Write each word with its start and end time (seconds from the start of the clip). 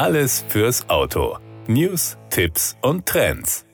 Alles 0.00 0.46
fürs 0.48 0.88
Auto. 0.88 1.36
News, 1.66 2.16
Tipps 2.30 2.74
und 2.80 3.04
Trends. 3.04 3.66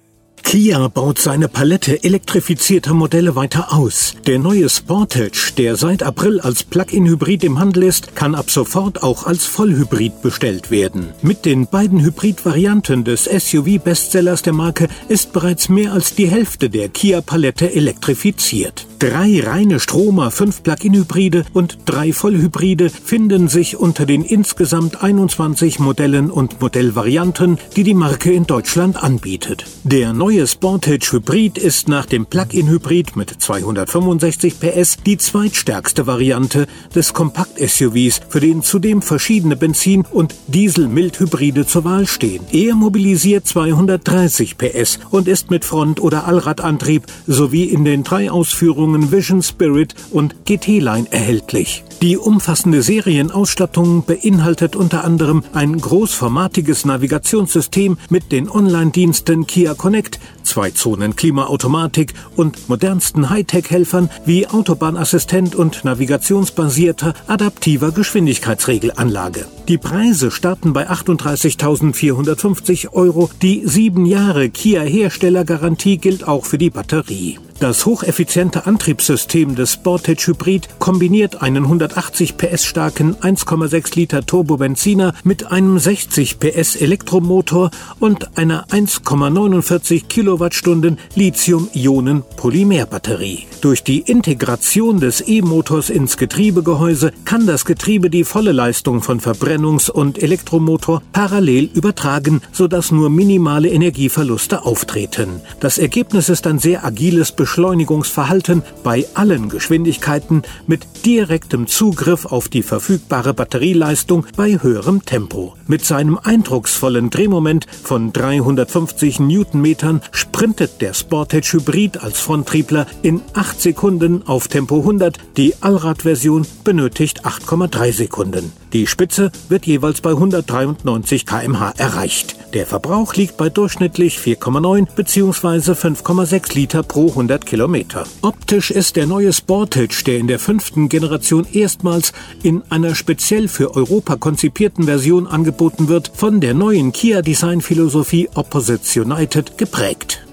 Kia 0.43 0.89
baut 0.89 1.21
seine 1.21 1.47
Palette 1.47 2.03
elektrifizierter 2.03 2.95
Modelle 2.95 3.37
weiter 3.37 3.73
aus. 3.73 4.17
Der 4.27 4.41
neue 4.41 4.69
Sportage, 4.69 5.53
der 5.57 5.77
seit 5.77 6.03
April 6.03 6.41
als 6.41 6.65
Plug-in-Hybrid 6.65 7.45
im 7.45 7.61
Handel 7.61 7.85
ist, 7.85 8.17
kann 8.17 8.35
ab 8.35 8.51
sofort 8.51 9.05
auch 9.05 9.25
als 9.25 9.47
Vollhybrid 9.47 10.21
bestellt 10.21 10.73
werden. 10.73 11.15
Mit 11.23 11.45
den 11.45 11.69
beiden 11.69 12.01
Hybrid-Varianten 12.01 13.05
des 13.05 13.27
SUV-Bestsellers 13.27 14.43
der 14.43 14.53
Marke 14.53 14.89
ist 15.09 15.33
bereits 15.33 15.69
mehr 15.69 15.93
als 15.93 16.17
die 16.17 16.29
Hälfte 16.29 16.71
der 16.71 16.89
Kia-Palette 16.89 17.73
elektrifiziert. 17.73 18.89
Drei 18.99 19.43
reine 19.45 19.79
Stromer, 19.79 20.31
fünf 20.31 20.63
Plug-in-Hybride 20.63 21.45
und 21.53 21.77
drei 21.85 22.15
Vollhybride 22.15 22.89
finden 22.89 23.47
sich 23.47 23.77
unter 23.77 24.07
den 24.07 24.23
insgesamt 24.25 25.03
21 25.03 25.81
Modellen 25.81 26.31
und 26.31 26.63
Modellvarianten, 26.63 27.59
die 27.77 27.83
die 27.83 27.93
Marke 27.93 28.33
in 28.33 28.47
Deutschland 28.47 29.03
anbietet. 29.03 29.67
Der 29.85 30.15
neue 30.15 30.47
Sportage 30.47 31.13
Hybrid 31.13 31.59
ist 31.59 31.89
nach 31.89 32.07
dem 32.07 32.25
Plug-in-Hybrid 32.25 33.17
mit 33.17 33.29
265 33.39 34.61
PS 34.61 34.97
die 35.05 35.19
zweitstärkste 35.19 36.07
Variante 36.07 36.67
des 36.95 37.13
Kompakt-SUVs, 37.13 38.23
für 38.31 38.41
den 38.41 38.63
zudem 38.63 39.03
verschiedene 39.03 39.57
Benzin- 39.57 40.07
und 40.11 40.35
Diesel-Mild-Hybride 40.47 41.67
zur 41.67 41.85
Wahl 41.85 42.07
stehen. 42.07 42.45
Er 42.51 42.75
mobilisiert 42.75 43.47
230 43.47 44.57
PS 44.57 45.01
und 45.11 45.29
ist 45.29 45.51
mit 45.51 45.67
Front- 45.67 46.01
oder 46.01 46.27
Allradantrieb 46.27 47.03
sowie 47.27 47.65
in 47.65 47.85
den 47.85 48.03
drei 48.03 48.31
Ausführungen 48.31 48.86
Ausführungen 48.87 49.11
Vision 49.11 49.43
Spirit 49.43 49.95
und 50.13 50.45
GT-Line 50.45 51.11
erhältlich. 51.11 51.83
Die 52.03 52.17
umfassende 52.17 52.83
Serienausstattung 52.83 54.05
beinhaltet 54.05 54.77
unter 54.77 55.03
anderem 55.03 55.43
ein 55.55 55.77
großformatiges 55.77 56.85
Navigationssystem 56.85 57.99
mit 58.11 58.31
den 58.31 58.49
Online-Diensten 58.49 59.47
Kia 59.47 59.75
Connect, 59.75 60.21
zwei 60.45 60.71
Zonen 60.71 61.17
Klimaautomatik 61.17 62.15
und 62.37 62.69
modernsten 62.69 63.29
Hightech-Helfern 63.29 64.09
wie 64.25 64.47
Autobahnassistent 64.47 65.57
und 65.57 65.85
navigationsbasierter 65.85 67.15
adaptiver 67.27 67.91
Geschwindigkeitsregelanlage. 67.91 69.47
Die 69.67 69.79
Preise 69.79 70.31
starten 70.31 70.73
bei 70.73 70.89
38.450 70.89 72.93
Euro. 72.93 73.31
Die 73.43 73.63
sieben 73.65 74.07
Jahre 74.07 74.49
Kia 74.51 74.83
Herstellergarantie 74.83 75.99
gilt 75.99 76.29
auch 76.29 76.45
für 76.45 76.59
die 76.59 76.71
Batterie. 76.71 77.39
Das 77.59 77.87
hocheffiziente 77.87 78.67
Antriebssystem 78.67 79.55
des 79.55 79.73
Sportage 79.73 80.27
Hybrid 80.27 80.79
kombiniert 80.79 81.41
einen 81.41 81.65
180 81.65 82.37
PS 82.37 82.67
starken 82.67 83.17
1,6 83.17 83.97
Liter 83.97 84.27
Turbobenziner 84.27 85.15
mit 85.25 85.51
einem 85.51 85.79
60 85.79 86.39
PS 86.39 86.77
Elektromotor 86.77 87.71
und 87.99 88.37
einer 88.37 88.67
1,49 88.67 90.07
Kilowattstunden 90.07 90.99
Lithium-Ionen-Polymerbatterie. 91.15 93.47
Durch 93.63 93.83
die 93.83 94.01
Integration 94.01 95.01
des 95.01 95.27
E-Motors 95.27 95.89
ins 95.89 96.19
Getriebegehäuse 96.19 97.11
kann 97.25 97.47
das 97.47 97.65
Getriebe 97.65 98.11
die 98.11 98.25
volle 98.25 98.53
Leistung 98.53 99.01
von 99.01 99.19
Verbrennungs- 99.19 99.91
und 99.91 100.23
Elektromotor 100.23 101.01
parallel 101.11 101.71
übertragen, 101.73 102.43
sodass 102.53 102.93
nur 102.93 103.09
minimale 103.09 103.71
Energieverluste 103.71 104.67
auftreten. 104.67 105.41
Das 105.59 105.79
Ergebnis 105.79 106.29
ist 106.29 106.47
ein 106.47 106.59
sehr 106.59 106.85
agiles 106.85 107.33
Beschleunigungsverhalten 107.47 108.65
bei 108.83 109.07
allen 109.15 109.49
Geschwindigkeiten 109.49 110.43
mit 110.67 111.07
direktem 111.07 111.69
Zugriff 111.69 112.27
auf 112.27 112.49
die 112.49 112.65
verfügbare 112.65 113.35
Batterieleistung 113.35 114.27
bei 114.37 114.59
höherem 114.61 115.05
Tempo. 115.05 115.55
Mit 115.69 115.85
seinem 115.85 116.19
eindrucksvollen 116.19 117.09
Drehmoment 117.09 117.67
von 117.85 118.13
350 118.13 119.21
Newtonmetern 119.21 120.03
sprintet 120.11 120.81
der 120.81 120.93
Sportage 120.93 121.53
Hybrid 121.53 122.03
als 122.03 122.19
Fronttriebler 122.19 122.89
in 123.03 123.23
8 123.35 123.63
Sekunden 123.63 124.27
auf 124.27 124.49
Tempo 124.49 124.81
100. 124.81 125.17
Die 125.37 125.55
Allradversion 125.61 126.45
benötigt 126.65 127.25
8,3 127.25 127.93
Sekunden. 127.93 128.53
Die 128.73 128.89
Spitze 128.89 129.31
wird 129.49 129.67
jeweils 129.67 130.01
bei 130.01 130.11
193 130.11 131.25
km/h 131.25 131.75
erreicht. 131.79 132.35
Der 132.57 132.67
Verbrauch 132.67 133.13
liegt 133.13 133.37
bei 133.37 133.51
durchschnittlich 133.51 134.17
4,9 134.17 134.89
bzw. 134.97 135.73
5,6 135.73 136.55
Liter 136.55 136.83
pro 136.83 137.11
100 137.11 137.45
Kilometer. 137.45 138.05
Optisch 138.23 138.71
ist 138.71 138.97
der 138.97 139.05
neue 139.05 139.35
Sportage, 139.35 140.03
der 140.07 140.17
in 140.17 140.27
der 140.27 140.39
fünften 140.39 140.89
Generation 140.89 141.47
erstmals 141.53 142.15
in 142.43 142.63
einer 142.71 142.95
speziell 142.95 143.49
für 143.49 143.77
Europa 143.77 144.17
konzipierten 144.17 144.85
Version 144.85 145.27
angeboten 145.27 145.89
wird, 145.89 146.11
von 146.15 146.41
der 146.41 146.55
neuen 146.55 146.93
Kia 146.93 147.21
Design 147.21 147.61
Philosophie 147.61 148.31
Opposites 148.35 148.97
United 148.97 149.59
geprägt. 149.59 150.27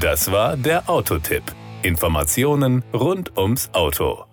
Das 0.00 0.32
war 0.32 0.56
der 0.56 0.90
Autotipp. 0.90 1.44
Informationen 1.82 2.82
rund 2.92 3.38
ums 3.38 3.70
Auto. 3.72 4.24